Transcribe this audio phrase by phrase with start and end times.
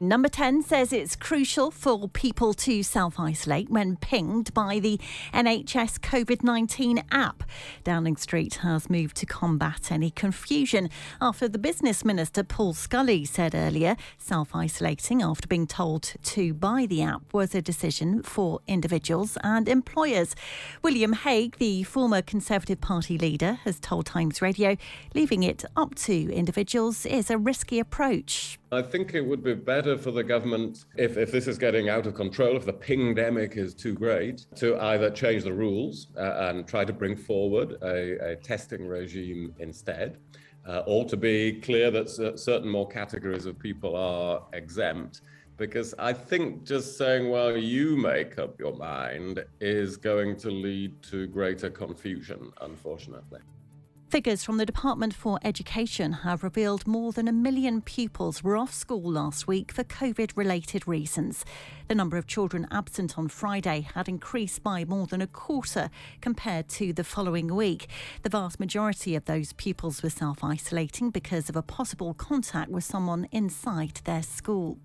[0.00, 4.98] Number 10 says it's crucial for people to self isolate when pinged by the
[5.32, 7.44] NHS COVID 19 app.
[7.84, 13.54] Downing Street has moved to combat any confusion after the business minister Paul Scully said
[13.54, 19.38] earlier self isolating after being told to by the app was a decision for individuals
[19.44, 20.34] and employers.
[20.82, 24.76] William Hague, the former Conservative Party leader, has told Times Radio
[25.14, 28.58] leaving it up to individuals is a risky approach.
[28.72, 32.06] I think it would be better for the government if, if this is getting out
[32.06, 36.66] of control, if the pandemic is too great, to either change the rules uh, and
[36.66, 40.18] try to bring forward a, a testing regime instead,
[40.66, 45.20] uh, or to be clear that certain more categories of people are exempt.
[45.56, 51.00] Because I think just saying, well, you make up your mind is going to lead
[51.10, 53.40] to greater confusion, unfortunately.
[54.14, 58.72] Figures from the Department for Education have revealed more than a million pupils were off
[58.72, 61.44] school last week for COVID related reasons.
[61.88, 65.90] The number of children absent on Friday had increased by more than a quarter
[66.20, 67.88] compared to the following week.
[68.22, 72.84] The vast majority of those pupils were self isolating because of a possible contact with
[72.84, 74.78] someone inside their school.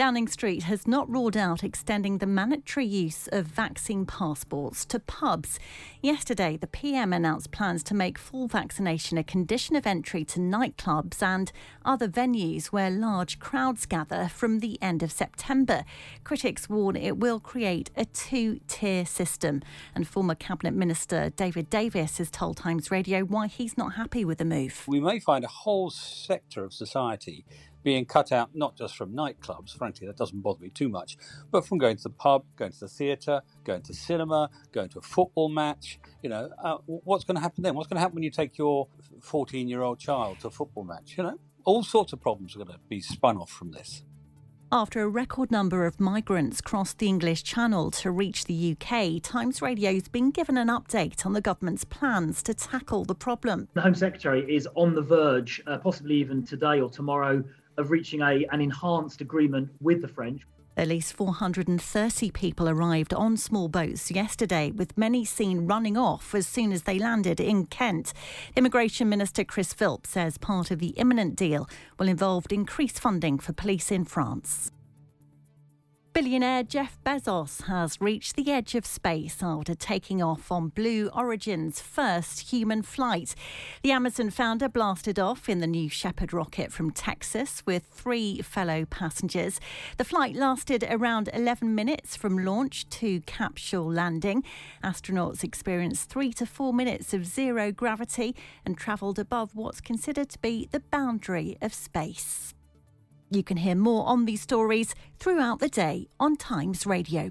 [0.00, 5.60] Downing Street has not ruled out extending the mandatory use of vaccine passports to pubs.
[6.00, 11.22] Yesterday, the PM announced plans to make full vaccination a condition of entry to nightclubs
[11.22, 11.52] and
[11.84, 15.84] other venues where large crowds gather from the end of September.
[16.24, 19.60] Critics warn it will create a two tier system.
[19.94, 24.38] And former Cabinet Minister David Davis has told Times Radio why he's not happy with
[24.38, 24.82] the move.
[24.88, 27.44] We may find a whole sector of society
[27.82, 31.16] being cut out not just from nightclubs, frankly, that doesn't bother me too much,
[31.50, 34.98] but from going to the pub, going to the theatre, going to cinema, going to
[34.98, 35.98] a football match.
[36.22, 37.74] You know, uh, what's going to happen then?
[37.74, 38.88] What's going to happen when you take your
[39.20, 41.14] 14 year old child to a football match?
[41.16, 44.02] You know, all sorts of problems are going to be spun off from this.
[44.72, 49.60] After a record number of migrants crossed the English Channel to reach the UK, Times
[49.60, 53.66] Radio's been given an update on the government's plans to tackle the problem.
[53.74, 57.42] The Home Secretary is on the verge, uh, possibly even today or tomorrow,
[57.78, 60.42] of reaching a, an enhanced agreement with the French.
[60.80, 66.46] At least 430 people arrived on small boats yesterday, with many seen running off as
[66.46, 68.14] soon as they landed in Kent.
[68.56, 71.68] Immigration Minister Chris Philp says part of the imminent deal
[71.98, 74.72] will involve increased funding for police in France.
[76.12, 81.80] Billionaire Jeff Bezos has reached the edge of space after taking off on Blue Origin's
[81.80, 83.36] first human flight.
[83.84, 88.86] The Amazon founder blasted off in the New Shepard rocket from Texas with three fellow
[88.86, 89.60] passengers.
[89.98, 94.42] The flight lasted around 11 minutes from launch to capsule landing.
[94.82, 98.34] Astronauts experienced three to four minutes of zero gravity
[98.66, 102.52] and travelled above what's considered to be the boundary of space.
[103.32, 107.30] You can hear more on these stories throughout the day on Times Radio.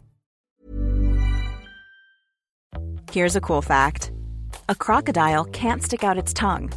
[3.12, 4.12] Here's a cool fact
[4.70, 6.72] a crocodile can't stick out its tongue.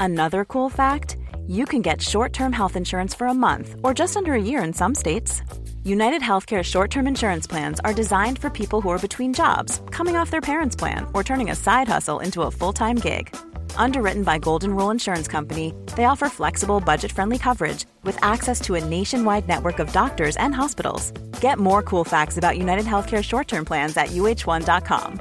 [0.00, 4.16] Another cool fact you can get short term health insurance for a month or just
[4.16, 5.42] under a year in some states.
[5.84, 10.16] United Healthcare short term insurance plans are designed for people who are between jobs, coming
[10.16, 13.36] off their parents' plan, or turning a side hustle into a full time gig
[13.76, 18.76] Underwritten by Golden Rule Insurance Company, they offer flexible, budget friendly coverage with access to
[18.76, 21.10] a nationwide network of doctors and hospitals.
[21.40, 25.20] Get more cool facts about United Healthcare short term plans at uhone.com.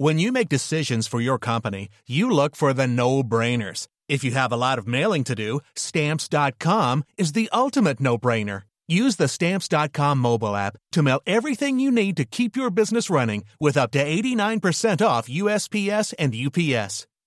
[0.00, 3.88] When you make decisions for your company, you look for the no brainers.
[4.08, 8.62] If you have a lot of mailing to do, stamps.com is the ultimate no brainer.
[8.86, 13.44] Use the stamps.com mobile app to mail everything you need to keep your business running
[13.60, 17.06] with up to 89% off USPS and UPS.